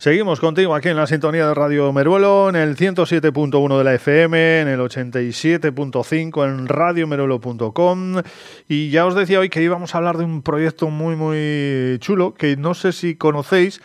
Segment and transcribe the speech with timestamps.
[0.00, 4.60] Seguimos contigo aquí en la sintonía de Radio Meruelo, en el 107.1 de la FM,
[4.62, 8.22] en el 87.5 en radiomeruelo.com.
[8.66, 12.32] Y ya os decía hoy que íbamos a hablar de un proyecto muy, muy chulo
[12.32, 13.82] que no sé si conocéis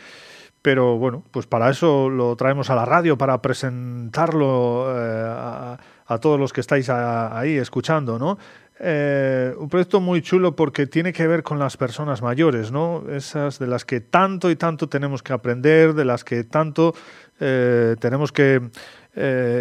[0.61, 5.77] pero bueno, pues para eso lo traemos a la radio, para presentarlo eh,
[6.07, 8.39] a, todos los que estáis ahí escuchando, ¿no?
[8.79, 13.03] Eh, un proyecto muy chulo porque tiene que ver con las personas mayores, ¿no?
[13.09, 16.93] Esas de las que tanto y tanto tenemos que aprender, de las que tanto
[17.39, 18.61] eh, tenemos que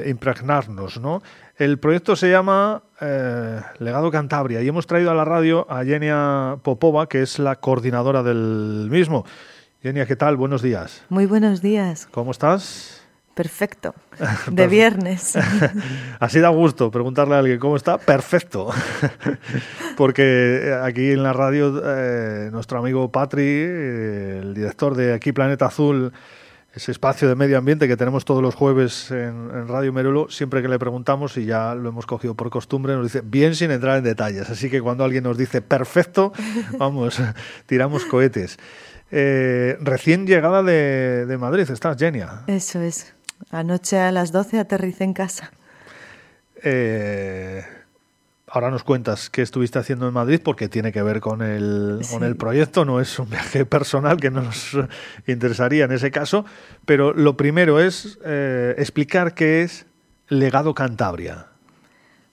[0.06, 1.22] impregnarnos, ¿no?
[1.56, 2.82] El proyecto se llama
[3.78, 8.24] Legado Cantabria y hemos traído a la radio a Yenia Popova, que es la coordinadora
[8.24, 9.24] del mismo.
[9.80, 10.36] Genia, ¿qué tal?
[10.36, 11.05] Buenos días.
[11.08, 12.08] Muy buenos días.
[12.10, 13.03] ¿Cómo estás?
[13.34, 13.95] Perfecto.
[14.51, 15.37] De viernes.
[16.20, 17.98] Así da gusto preguntarle a alguien cómo está.
[17.98, 18.70] Perfecto.
[19.97, 25.66] Porque aquí en la radio, eh, nuestro amigo Patri, eh, el director de aquí Planeta
[25.66, 26.12] Azul,
[26.73, 30.69] ese espacio de medio ambiente que tenemos todos los jueves en, Radio Merulo, siempre que
[30.69, 34.05] le preguntamos, y ya lo hemos cogido por costumbre, nos dice bien sin entrar en
[34.05, 34.51] detalles.
[34.51, 36.33] Así que cuando alguien nos dice perfecto,
[36.78, 37.20] vamos,
[37.67, 38.58] tiramos cohetes.
[39.17, 42.42] Eh, recién llegada de, Madrid, ¿estás, Genia?
[42.48, 43.14] Eso es.
[43.50, 45.53] Anoche a las 12 aterricé en casa.
[46.62, 47.62] Eh,
[48.47, 52.23] ahora nos cuentas qué estuviste haciendo en Madrid porque tiene que ver con el, con
[52.23, 54.77] el proyecto, no es un viaje personal que nos
[55.27, 56.45] interesaría en ese caso,
[56.86, 59.86] pero lo primero es eh, explicar qué es
[60.29, 61.48] Legado Cantabria.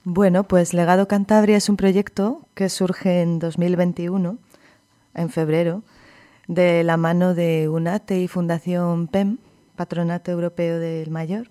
[0.04, 4.38] Bueno, pues Legado Cantabria es un proyecto que surge en 2021,
[5.14, 5.82] en febrero,
[6.48, 9.38] de la mano de UNATE y Fundación PEM,
[9.82, 11.50] Patronato Europeo del Mayor,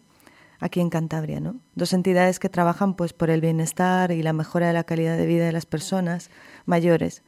[0.61, 1.59] aquí en Cantabria, ¿no?
[1.75, 5.25] Dos entidades que trabajan pues por el bienestar y la mejora de la calidad de
[5.25, 6.29] vida de las personas
[6.65, 7.23] mayores.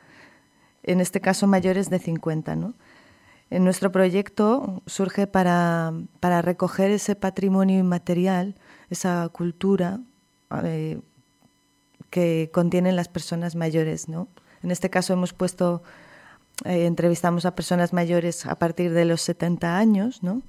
[0.82, 2.74] En este caso mayores de 50, ¿no?
[3.50, 8.56] En nuestro proyecto surge para, para recoger ese patrimonio inmaterial,
[8.90, 10.00] esa cultura
[10.64, 11.02] eh,
[12.12, 14.30] que contienen las personas mayores, ¿no?
[14.62, 15.84] En este caso hemos puesto
[16.64, 20.44] eh, entrevistamos a personas mayores a partir de los 70 años, ¿no?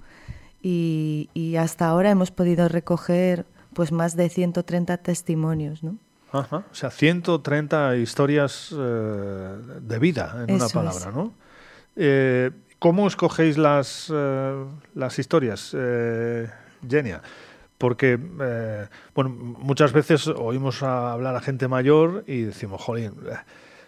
[0.66, 3.44] Y, hasta ahora hemos podido recoger
[3.74, 5.98] pues más de 130 testimonios, ¿no?
[6.32, 11.34] Ajá, o sea, 130 historias eh, de vida, en una palabra, ¿no?
[11.96, 14.12] Eh, ¿Cómo escogéis las,
[14.94, 15.76] las historias,
[16.86, 17.22] Genia?
[17.78, 18.16] Porque,
[19.14, 23.14] bueno, muchas veces oímos hablar a gente mayor y decimos, jolín,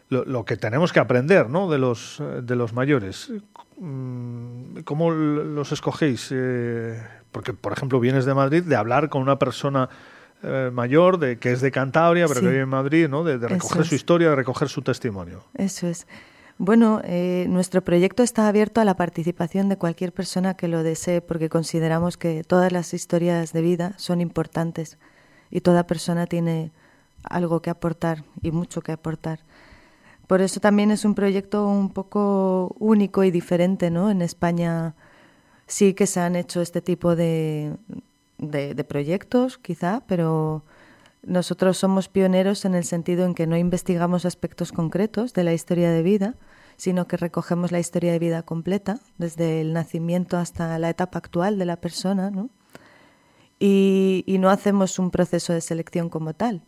[0.08, 1.69] lo, que tenemos que aprender ¿no?
[1.69, 3.32] de, los, de los mayores.
[3.78, 6.28] Mm, ¿Cómo los escogéis?
[6.31, 7.00] Eh,
[7.32, 9.88] porque, por ejemplo, vienes de Madrid de hablar con una persona
[10.42, 13.25] eh, mayor de que es de Cantabria, pero que vive en Madrid, ¿no?
[13.25, 15.44] de, recoger su historia, de recoger su testimonio.
[15.54, 16.06] Eso es.
[16.59, 21.20] Bueno, eh, nuestro proyecto está abierto a la participación de cualquier persona que lo desee
[21.20, 24.98] porque consideramos que todas las historias de vida son importantes
[25.50, 26.72] y toda persona tiene
[27.22, 29.41] algo que aportar y mucho que aportar.
[30.26, 34.10] Por eso también es un proyecto un poco único y diferente, ¿no?
[34.10, 34.94] En España
[35.66, 37.76] sí que se han hecho este tipo de,
[38.38, 40.64] de, proyectos, quizá, pero
[41.22, 45.91] nosotros somos pioneros en el sentido en que no investigamos aspectos concretos de la historia
[45.91, 46.34] de vida,
[46.76, 51.58] sino que recogemos la historia de vida completa, desde el nacimiento hasta la etapa actual
[51.58, 52.50] de la persona, ¿no?
[53.58, 56.62] Y, y no hacemos un proceso de selección como tal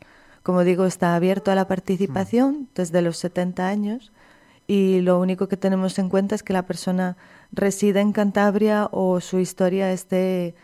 [0.48, 2.66] como digo, está abierto a la participación mm.
[2.74, 4.12] desde los 70 años
[4.66, 7.18] y lo único que tenemos en cuenta es que la persona
[7.52, 10.54] resida en Cantabria o su historia esté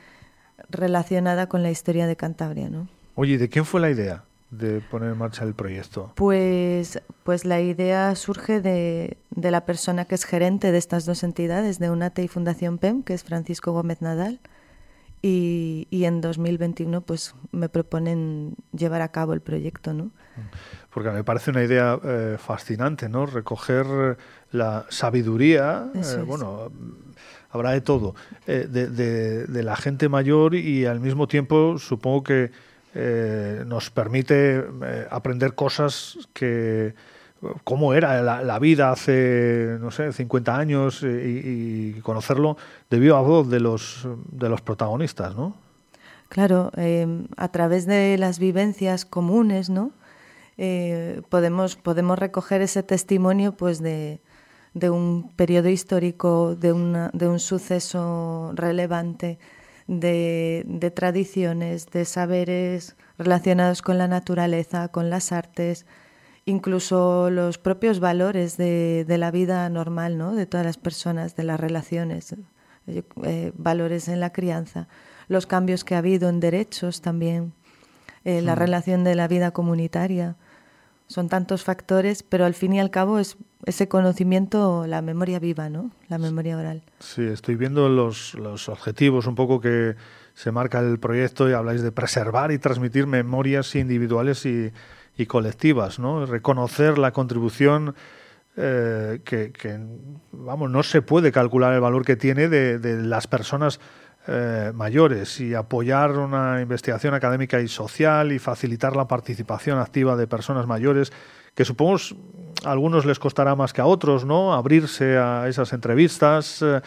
[0.71, 2.89] relacionada con la historia de Cantabria, ¿no?
[3.15, 6.13] Oye, ¿de quién fue la idea de poner en marcha el proyecto?
[6.15, 11.23] Pues, pues la idea surge de, de la persona que es gerente de estas dos
[11.23, 14.41] entidades, de UNATE y Fundación PEM, que es Francisco Gómez Nadal,
[15.27, 20.11] y, y, en 2021 pues me proponen llevar a cabo el proyecto, ¿no?
[20.93, 23.25] Porque me parece una idea eh, fascinante, ¿no?
[23.25, 24.19] Recoger
[24.53, 26.71] la sabiduría, eh, bueno,
[27.49, 28.15] habrá de todo,
[28.47, 32.51] eh, de, de, de, la gente mayor y al mismo tiempo supongo que
[33.65, 34.63] nos permite
[35.11, 36.95] aprender cosas que
[37.65, 42.57] cómo era la, vida hace, no sé, 50 años y, conocerlo
[42.91, 45.55] debido a voz de los, de los protagonistas, ¿no?
[46.29, 49.93] Claro, em, a través de las vivencias comunes, ¿no?
[50.59, 54.21] Eh, podemos, podemos recoger ese testimonio pues de,
[54.73, 56.73] de un periodo histórico, de,
[57.13, 59.39] de un suceso relevante,
[59.87, 65.87] de, de tradiciones, de saberes relacionados con la naturaleza, con las artes,
[66.47, 70.35] incluso los propios valores de, de, la vida normal, ¿no?
[70.35, 72.35] de todas las personas, de las relaciones.
[72.87, 74.89] eh, valores en la crianza,
[75.29, 77.55] los cambios que ha habido en derechos también,
[78.25, 80.37] eh, la relación de la vida comunitaria.
[81.07, 83.37] Son tantos factores, pero al fin y al cabo es
[83.67, 85.91] ese conocimiento, la memoria viva, ¿no?
[86.09, 86.83] La memoria oral.
[86.99, 89.97] Sí, estoy viendo los, los objetivos un poco que
[90.35, 94.73] se marca el proyecto y habláis de preservar y transmitir memorias individuales y,
[95.17, 96.27] y colectivas, ¿no?
[96.27, 97.95] Reconocer la contribución
[98.57, 99.81] eh, que,
[100.33, 103.81] vamos, no se puede calcular el valor que tiene de, las personas
[104.27, 110.27] eh, mayores y apoyar una investigación académica y social y facilitar la participación activa de
[110.27, 111.13] personas mayores,
[111.55, 111.97] que supongo
[112.65, 114.55] a algunos les costará más que a otros, ¿no?
[114.55, 116.81] Abrirse a esas entrevistas, eh,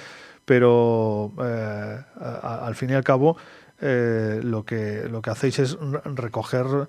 [0.46, 2.00] pero eh,
[2.42, 3.38] al fin y al cabo
[3.80, 6.88] lo, que, lo que hacéis es recoger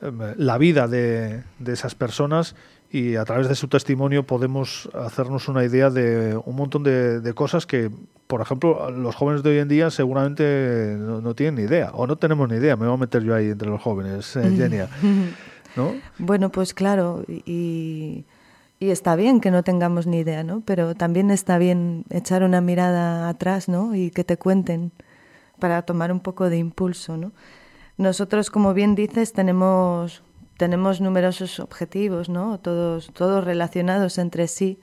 [0.00, 2.54] la vida de, de esas personas
[2.90, 7.66] y a través de su testimonio podemos hacernos una idea de un montón de, cosas
[7.66, 7.90] que,
[8.26, 12.16] por ejemplo, los jóvenes de hoy en día seguramente no, tienen ni idea, o no
[12.16, 14.88] tenemos ni idea, me voy a meter yo ahí entre los jóvenes, eh, Genia.
[15.76, 15.94] ¿no?
[16.18, 18.24] Bueno, pues claro, y,
[18.80, 20.62] y, está bien que no tengamos ni idea, ¿no?
[20.64, 23.94] Pero también está bien echar una mirada atrás, ¿no?
[23.94, 24.92] Y que te cuenten
[25.60, 27.32] para tomar un poco de impulso, ¿no?
[27.98, 30.22] Nosotros, como bien dices, tenemos
[30.58, 32.58] tenemos numerosos objetivos, ¿no?
[32.58, 34.78] Todos, todos relacionados entre sí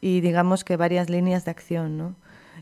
[0.00, 2.16] y digamos que varias líneas de acción, ¿no?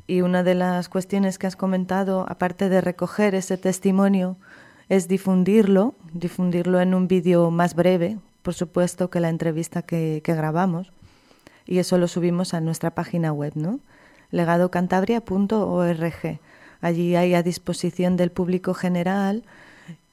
[0.06, 4.37] Y una de las cuestiones que has comentado, aparte de recoger ese testimonio,
[4.91, 10.35] es difundirlo, difundirlo en un vídeo más breve, por supuesto, que la entrevista que, que
[10.35, 10.93] grabamos.
[11.67, 13.81] Y eso lo subimos a nuestra página web, ¿no?
[14.32, 16.41] legadocantabria.org.
[16.82, 19.44] Allí hay a disposición del público general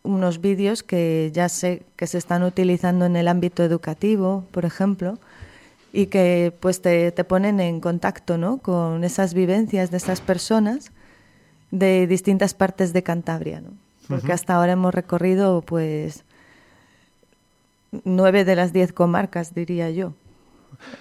[0.08, 5.20] unos vídeos que ya sé que se están utilizando en el ámbito educativo, por ejemplo,
[5.94, 8.58] y que pues te, ponen en contacto ¿no?
[8.58, 10.92] con esas vivencias de esas personas
[11.72, 13.72] de distintas partes de Cantabria, ¿no?
[14.08, 16.24] porque hasta ahora hemos recorrido pues
[18.06, 20.14] nueve de las diez comarcas, diría yo.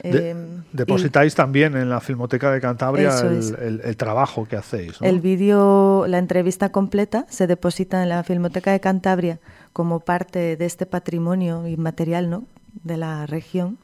[0.03, 5.01] Em, depositáis también en la Filmoteca de Cantabria el, trabajo que hacéis.
[5.01, 9.39] El vídeo, la entrevista completa se deposita en la Filmoteca de Cantabria
[9.73, 12.45] como parte de este patrimonio inmaterial ¿no?
[12.85, 13.79] de la región.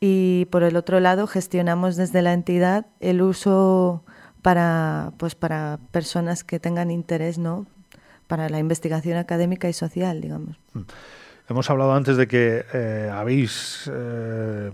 [0.00, 4.02] Y por el otro lado, gestionamos desde la entidad el uso
[4.42, 7.66] para, pues, para personas que tengan interés ¿no?
[8.26, 10.58] para la investigación académica y social, digamos.
[10.72, 10.80] Mm.
[11.48, 14.70] Hemos hablado antes de que eh, habéis eh,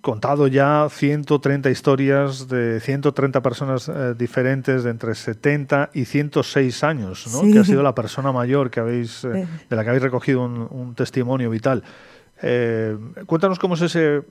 [0.00, 7.26] contado ya 130 historias de 130 personas eh, diferentes de entre 70 y 106 años,
[7.32, 7.52] ¿no?
[7.52, 11.50] que ha sido la persona mayor que habéis, de la que habéis recogido un, testimonio
[11.50, 11.82] vital.
[13.26, 14.22] cuéntanos cómo es ese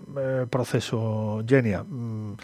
[0.49, 1.83] proceso, Genia.
[1.83, 2.35] Mm,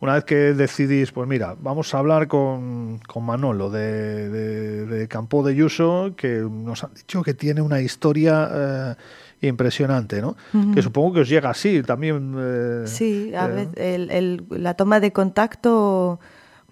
[0.00, 6.14] una vez que decidís, pues mira, vamos a hablar con, Manolo de, Campo de Yuso,
[6.16, 8.94] que nos han dicho que tiene una historia eh,
[9.42, 10.36] impresionante, ¿no?
[10.74, 12.34] Que supongo que os llega así también.
[12.38, 14.38] Eh, sí, a eh.
[14.48, 16.18] la toma de contacto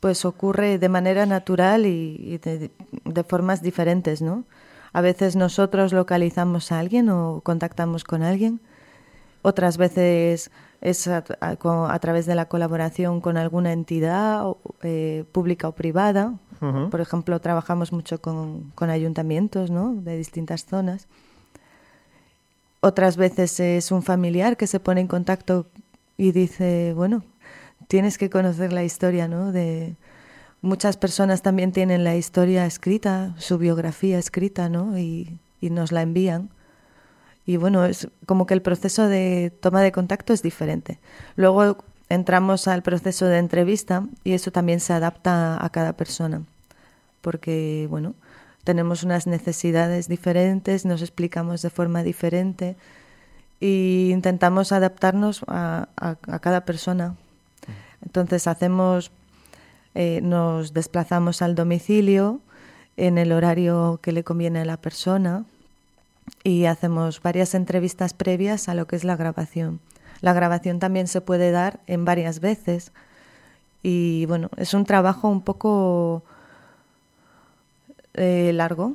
[0.00, 2.70] pues ocurre de manera natural y, de,
[3.04, 4.44] de, formas diferentes, ¿no?
[4.92, 8.60] A veces nosotros localizamos a alguien o contactamos con alguien,
[9.42, 10.50] otras veces
[10.80, 11.22] es a,
[12.00, 14.44] través de la colaboración con alguna entidad
[14.82, 16.34] eh, pública o privada.
[16.90, 19.94] Por ejemplo, trabajamos mucho con, ayuntamientos ¿no?
[19.94, 21.06] de distintas zonas.
[22.80, 25.66] Otras veces es un familiar que se pone en contacto
[26.16, 27.22] y dice, bueno,
[27.86, 29.52] tienes que conocer la historia, ¿no?
[29.52, 29.96] De
[30.62, 34.98] muchas personas también tienen la historia escrita, su biografía escrita, ¿no?
[34.98, 36.50] Y, y nos la envían.
[37.48, 40.98] Y bueno, es como que el proceso de toma de contacto es diferente.
[41.34, 41.78] Luego
[42.10, 46.42] entramos al proceso de entrevista y eso también se adapta a cada persona,
[47.22, 48.12] porque bueno,
[48.64, 52.76] tenemos unas necesidades diferentes, nos explicamos de forma diferente
[53.62, 55.88] e intentamos adaptarnos a,
[56.42, 57.16] cada persona.
[58.04, 59.10] Entonces hacemos,
[59.94, 62.42] eh, nos desplazamos al domicilio
[62.98, 65.46] en el horario que le conviene a la persona
[66.42, 69.80] y hacemos varias entrevistas previas a lo que es la grabación.
[70.20, 72.92] La grabación también se puede dar en varias veces
[73.82, 76.22] y bueno, es un trabajo un poco
[78.14, 78.94] eh, largo,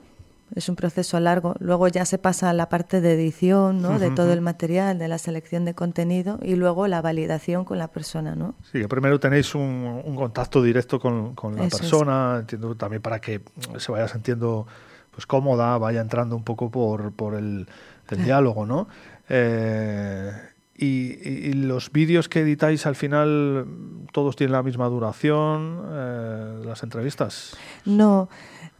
[0.55, 1.55] es un proceso largo.
[1.59, 3.97] Luego ya se pasa a la parte de edición, ¿no?
[3.97, 7.87] De todo el material, de la selección de contenido y luego la validación con la
[7.87, 8.53] persona, ¿no?
[8.71, 13.41] Sí, que primero tenéis un, contacto directo con, la persona, entiendo también para que
[13.77, 14.67] se vaya sintiendo
[15.13, 17.67] pues cómoda, vaya entrando un poco por, por el,
[18.25, 18.87] diálogo, ¿no?
[19.29, 20.31] Eh,
[20.75, 23.65] Y, los vídeos que editáis al final,
[24.11, 27.55] todos tienen la misma duración, eh, las entrevistas.
[27.85, 28.27] No.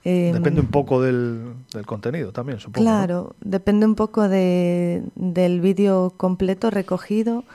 [0.03, 1.53] Em, depende un poco del,
[1.85, 2.83] contenido también, supongo.
[2.83, 7.45] Claro, depende un poco de, del vídeo completo recogido,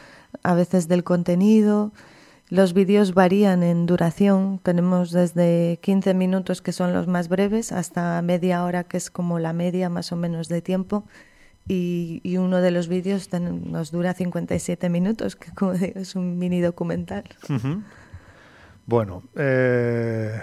[0.42, 1.92] a veces del contenido.
[2.50, 4.58] Los vídeos varían en duración.
[4.62, 9.38] Tenemos desde 15 minutos, que son los más breves, hasta media hora, que es como
[9.38, 11.04] la media más o menos de tiempo
[11.68, 16.60] y, uno de los vídeos nos dura 57 minutos, que como digo, es un mini
[16.60, 17.24] documental.
[18.86, 20.40] Bueno, eh,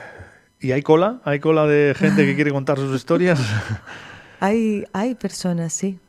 [0.60, 1.22] ¿y hay cola?
[1.26, 3.42] ¿Hay cola de gente que quiere contar sus historias?
[4.40, 6.00] hay, hay personas, sí.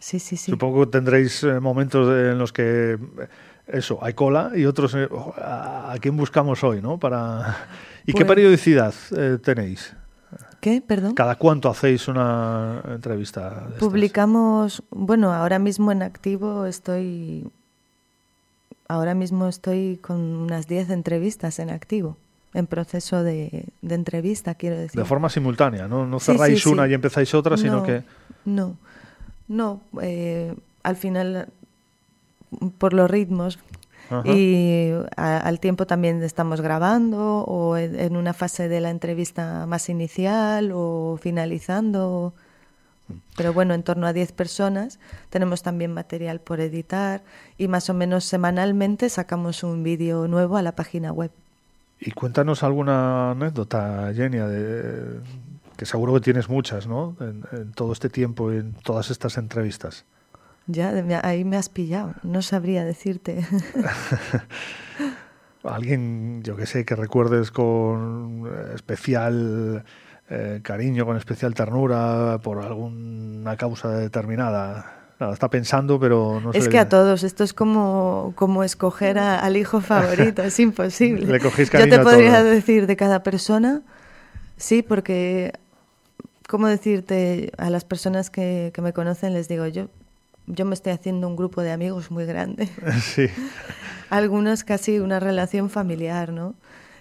[0.00, 0.52] Sí, sí, sí.
[0.52, 2.98] Supongo que tendréis eh, momentos en los que
[3.68, 4.96] eso, hay cola y otros
[5.36, 6.98] a, quién buscamos hoy, ¿no?
[6.98, 7.68] Para
[8.06, 8.94] ¿Y qué pues periodicidad
[9.42, 9.94] tenéis?
[10.60, 10.82] ¿Qué?
[10.84, 11.14] Perdón.
[11.14, 13.68] ¿Cada cuánto hacéis una entrevista?
[13.78, 17.48] Publicamos, bueno, ahora mismo en activo estoy,
[18.88, 22.16] ahora mismo estoy con unas 10 entrevistas en activo,
[22.54, 25.00] en proceso de, entrevista, quiero decir.
[25.00, 26.06] De forma simultánea, ¿no?
[26.06, 28.02] No cerráis una y empezáis otra, sino que...
[28.44, 28.76] No,
[29.46, 31.48] no, eh, al final,
[32.78, 33.58] por los ritmos,
[34.24, 40.70] y al tiempo también estamos grabando o en, una fase de la entrevista más inicial
[40.72, 42.32] o finalizando.
[43.36, 44.98] Pero bueno, en torno a 10 personas.
[45.30, 47.22] Tenemos también material por editar
[47.56, 51.30] y más o menos semanalmente sacamos un vídeo nuevo a la página web.
[52.00, 55.20] Y cuéntanos alguna anécdota, Genia, de,
[55.76, 57.16] que seguro que tienes muchas, ¿no?
[57.20, 60.04] En, en todo este tiempo y en todas estas entrevistas.
[60.68, 60.92] Ya,
[61.24, 63.44] ahí me has pillado, no sabría decirte.
[65.64, 68.44] Alguien, yo que sé, que recuerdes con
[68.74, 69.82] especial
[70.28, 75.14] eh, cariño, con especial ternura por alguna causa determinada.
[75.18, 76.58] Nada, está pensando, pero no sé.
[76.58, 81.26] Es que a todos, esto es como, como escoger al hijo favorito, es imposible.
[81.26, 83.80] Le Yo te podría decir de cada persona,
[84.58, 85.54] sí, porque,
[86.46, 87.52] ¿cómo decirte?
[87.56, 89.88] A las personas que, que me conocen les digo, yo
[90.48, 92.68] yo me estoy haciendo un grupo de amigos muy grande.
[93.00, 93.26] Sí.
[94.10, 96.54] Algunos casi una relación familiar, ¿no?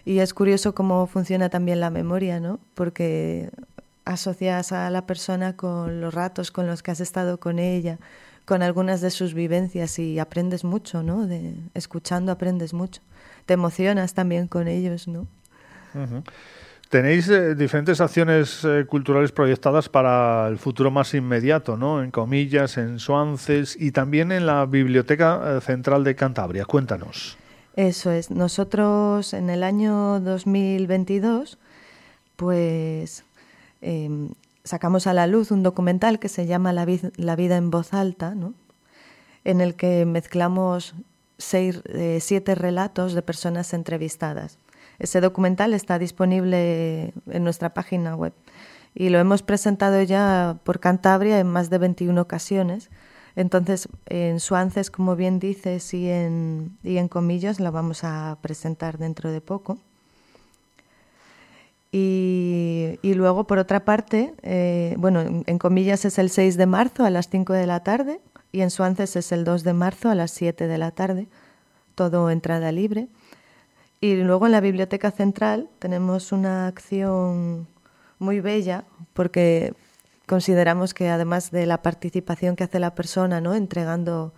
[0.03, 2.59] Y es curioso cómo funciona también la memoria, ¿no?
[2.75, 3.49] Porque
[4.05, 7.97] asocias a la persona con los ratos con los que has estado con ella,
[8.45, 11.27] con algunas de sus vivencias y aprendes mucho, ¿no?
[11.27, 13.01] De, escuchando aprendes mucho.
[13.45, 15.27] Te emocionas también con ellos, ¿no?
[16.89, 22.01] Tenéis eh, diferentes acciones eh, culturales proyectadas para el futuro más inmediato, ¿no?
[22.01, 26.63] En comillas, en Suances y también en la Biblioteca eh, Central de Cantabria.
[26.63, 27.37] Cuéntanos.
[27.75, 28.31] Eso es.
[28.31, 31.57] Nosotros en el año 2022,
[32.37, 33.25] pues
[33.81, 34.29] em,
[34.63, 38.33] sacamos a la luz un documental que se llama La, la vida en voz alta,
[38.33, 38.53] ¿no?
[39.43, 40.95] En el que mezclamos
[41.37, 41.81] seis,
[42.19, 44.57] siete relatos de personas entrevistadas
[44.99, 48.33] ese documental está disponible en nuestra página web
[48.99, 52.89] y lo hemos presentado ya por Cantabria en más de 21 ocasiones.
[53.35, 58.97] Entonces, en Suances, como bien dices, y en, y en Comillas la vamos a presentar
[58.97, 59.77] dentro de poco.
[61.91, 67.11] Y, luego, por otra parte, eh, bueno, en, Comillas es el 6 de marzo a
[67.11, 68.19] las 5 de la tarde
[68.51, 71.27] y en Suances es el 2 de marzo a las 7 de la tarde,
[71.95, 73.07] todo entrada libre.
[73.99, 77.67] Y luego en la Biblioteca Central tenemos una acción
[78.19, 79.73] muy bella porque
[80.27, 83.55] consideramos que además de la participación que hace la persona, ¿no?
[83.55, 84.33] entregando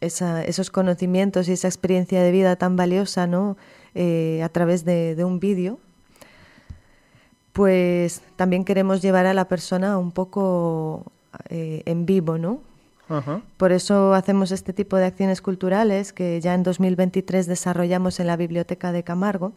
[0.00, 3.56] esos conocimientos y esa experiencia de vida tan valiosa ¿no?
[3.94, 5.78] Eh, a través de, un vídeo,
[7.54, 11.10] pues también queremos llevar a la persona un poco
[11.48, 12.60] eh, en vivo, ¿no?
[13.56, 18.36] Por eso hacemos este tipo de acciones culturales que ya en 2023 desarrollamos en la
[18.36, 19.52] Biblioteca de Camargo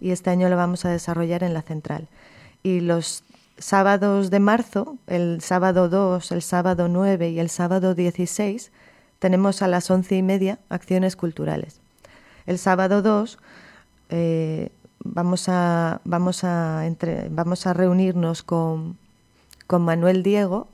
[0.00, 2.08] y este año lo vamos a desarrollar en la Central.
[2.62, 3.24] Y los
[3.58, 8.72] sábados de marzo, el sábado 2, el sábado 9 y el sábado 16,
[9.18, 11.80] tenemos a las once y media acciones culturales.
[12.46, 13.38] El sábado 2
[14.10, 14.70] eh,
[15.00, 16.82] vamos, a, vamos, a
[17.30, 18.98] vamos a reunirnos con,
[19.66, 20.68] con Manuel Diego,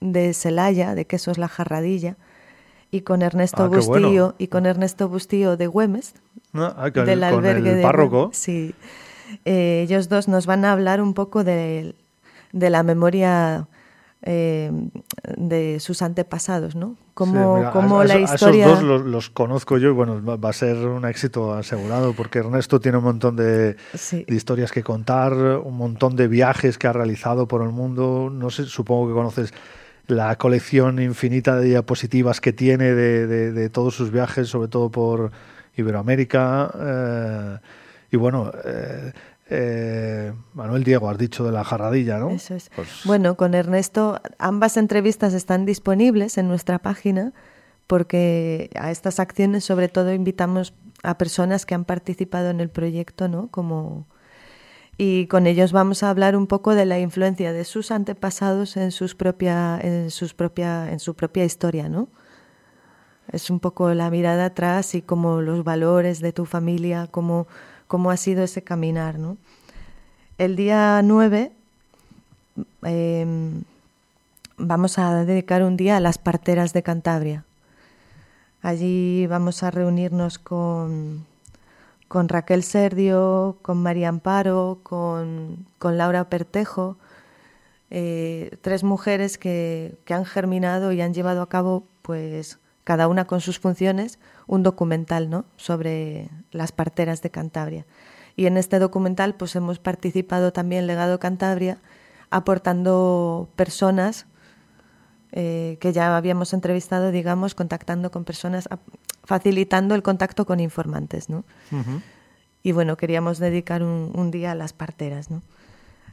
[0.00, 2.16] de Celaya, de Quesos La Jarradilla,
[2.90, 6.14] y con Ernesto ah, Bustillo y con Ernesto Bustillo de Güemes,
[6.54, 8.30] ah, del albergue de párroco.
[8.32, 8.74] Sí,
[9.44, 11.94] eh, ellos dos nos van a hablar un poco de,
[12.52, 13.68] de la memoria
[14.22, 14.70] eh,
[15.36, 16.96] de sus antepasados, ¿no?
[17.14, 18.66] Como, la historia...
[18.66, 22.80] esos dos los, conozco yo y bueno, va a ser un éxito asegurado porque Ernesto
[22.80, 27.48] tiene un montón de, de, historias que contar, un montón de viajes que ha realizado
[27.48, 28.30] por el mundo.
[28.32, 29.52] No sé, supongo que conoces
[30.08, 35.30] la colección infinita de diapositivas que tiene de, todos sus viajes, sobre todo por
[35.76, 36.72] Iberoamérica.
[36.80, 37.58] Eh,
[38.12, 39.12] y bueno, eh,
[39.50, 42.30] eh, Manuel Diego, has dicho de la jarradilla, ¿no?
[42.30, 42.70] Eso es.
[42.74, 47.32] Pues bueno, con Ernesto, ambas entrevistas están disponibles en nuestra página
[47.86, 53.28] porque a estas acciones sobre todo invitamos a personas que han participado en el proyecto,
[53.28, 53.48] ¿no?
[53.48, 54.06] Como
[55.00, 58.90] y con ellos vamos a hablar un poco de la influencia de sus antepasados en
[58.90, 62.08] sus propia en sus propia en su propia historia, ¿no?
[63.30, 67.46] Es un poco la mirada atrás y como los valores de tu familia, cómo,
[67.86, 69.36] cómo ha sido ese caminar, ¿no?
[70.36, 71.52] El día 9
[72.82, 73.62] em,
[74.56, 77.44] vamos a dedicar un día a las parteras de Cantabria.
[78.62, 81.24] Allí vamos a reunirnos con
[82.08, 86.96] con Raquel Serdio, con María Amparo, con, Laura Pertejo,
[87.90, 93.42] eh, tres mujeres que, han germinado y han llevado a cabo, pues cada una con
[93.42, 95.44] sus funciones, un documental ¿no?
[95.56, 97.84] sobre las parteras de Cantabria.
[98.34, 101.78] Y en este documental pues hemos participado también Legado Cantabria,
[102.30, 104.26] aportando personas
[105.32, 108.66] eh, que ya habíamos entrevistado, digamos, contactando con personas,
[109.28, 111.44] facilitando el contacto con informantes, ¿no?
[112.62, 115.42] Y bueno, queríamos dedicar un, día a las parteras, ¿no?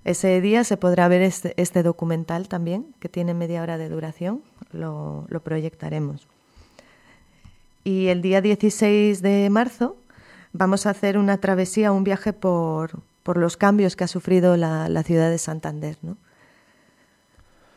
[0.03, 4.43] Ese día se podrá ver este, este, documental también, que tiene media hora de duración,
[4.73, 6.27] lo, proyectaremos.
[7.85, 9.95] Y el día 16 de marzo
[10.51, 14.89] vamos a hacer una travesía, un viaje por, por los cambios que ha sufrido la,
[14.89, 16.17] la ciudad de Santander, ¿no?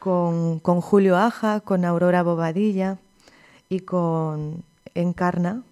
[0.00, 2.98] con, con Julio Aja, con Aurora Bobadilla
[3.68, 4.64] y con
[4.98, 5.62] Encarna,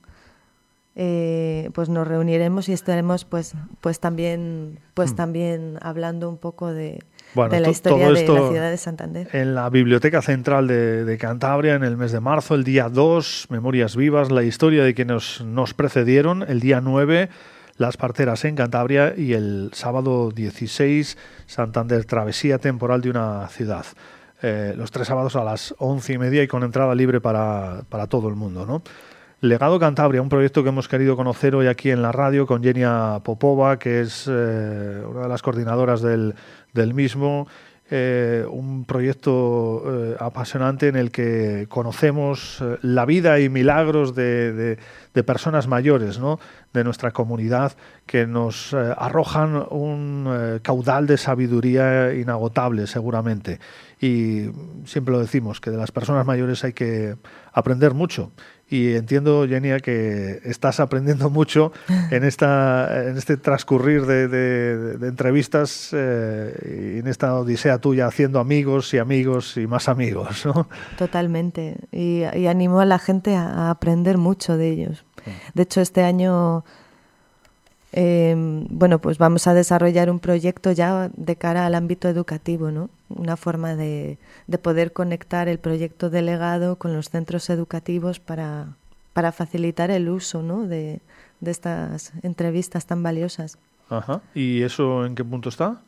[0.95, 5.17] eh, pues nos reuniremos y estaremos pues pues también pues hmm.
[5.17, 7.01] también hablando un poco de,
[7.35, 9.29] de la historia de la ciudad de Santander.
[9.33, 13.97] En la Biblioteca Central de, Cantabria en el mes de marzo, el día 2, Memorias
[13.97, 17.29] Vivas, la historia de quienes nos precedieron, el día 9,
[17.77, 23.85] Las Parteras en Cantabria y el sábado 16, Santander, Travesía Temporal de una Ciudad.
[24.43, 28.29] Eh, los tres sábados a las once y media y con entrada libre para, todo
[28.29, 28.67] el mundo.
[28.67, 28.83] ¿no?
[29.43, 33.21] Legado Cantabria, un proyecto que hemos querido conocer hoy aquí en la radio con Genia
[33.23, 36.35] Popova, que es eh, una de las coordinadoras del,
[36.95, 37.47] mismo.
[37.91, 44.79] Eh, un proyecto apasionante en el que conocemos la vida y milagros de,
[45.27, 46.19] personas mayores
[46.73, 53.61] de nuestra comunidad que nos arrojan un caudal de sabiduría inagotable seguramente
[54.01, 54.51] y
[54.85, 57.17] siempre lo decimos, que de las personas mayores hay que
[57.53, 58.31] aprender mucho.
[58.69, 61.73] Y entiendo, Genia, que estás aprendiendo mucho
[62.11, 68.93] en, esta, en este transcurrir de, entrevistas eh, y en esta odisea tuya haciendo amigos
[68.93, 70.45] y amigos y más amigos.
[70.45, 70.69] ¿no?
[70.99, 71.77] Totalmente.
[71.91, 75.05] Y, y animo a la gente a aprender mucho de ellos.
[75.55, 76.65] De hecho, este año
[77.99, 82.91] Em, bueno, pues vamos a desarrollar un proyecto ya de cara al ámbito educativo, ¿no?
[83.09, 84.19] Una forma de,
[84.61, 88.67] poder conectar el proyecto delegado con los centros educativos para,
[89.15, 90.67] para facilitar el uso, ¿no?
[90.67, 91.01] De,
[91.43, 93.57] estas entrevistas tan valiosas.
[93.89, 94.21] Ajá.
[94.35, 95.81] ¿Y eso en qué punto está?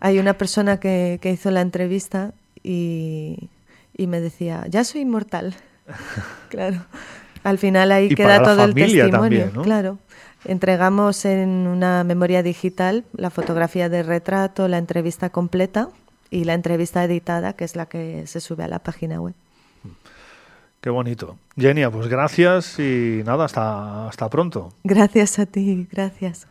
[0.00, 2.32] Hay una persona que, que hizo la entrevista
[2.64, 3.50] y
[3.96, 5.54] y me decía, ya soy inmortal.
[6.48, 6.84] claro.
[7.44, 9.98] Al final ahí queda todo el testimonio, claro.
[10.44, 15.88] Entregamos en una memoria digital la fotografía de retrato, la entrevista completa
[16.30, 19.34] y la entrevista editada, que es la que se sube a la página web.
[20.80, 21.36] Qué bonito.
[21.56, 24.72] Genia, pues gracias y nada, hasta, hasta pronto.
[24.82, 26.48] Gracias a ti, gracias.